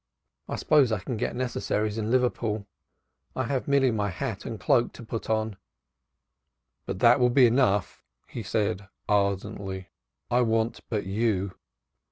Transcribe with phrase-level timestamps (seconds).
[0.49, 2.65] I suppose I can get necessaries in Liverpool.
[3.35, 5.57] I have merely my hat and cloak to put on."
[6.87, 9.89] "But that will be enough," he said ardently.
[10.31, 11.53] "I want but you."